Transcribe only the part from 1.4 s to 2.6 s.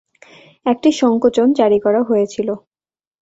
জারি করা হয়েছিল।